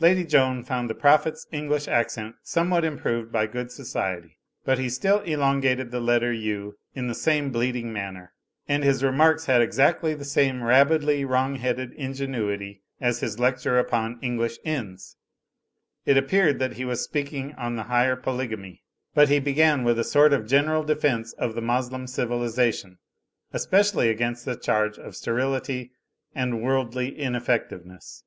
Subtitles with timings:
[0.00, 4.88] Lady Joan found the Prophet's English accent some what improved by good society, but he
[4.88, 8.32] still elongated the letter "u" in the same bleating manner,
[8.66, 14.18] and his remarks had exactly the same rabidly wrong headed ingenuity as his lecture upon
[14.22, 15.16] English inns.
[16.06, 19.98] It ap peared that he was speaking on the higher Polygamy; but he began with
[19.98, 23.00] a sort of general defence of the Moslem civilisation,
[23.52, 25.92] especially against the charge of sterility
[26.34, 28.24] and worldly ineffectiveness.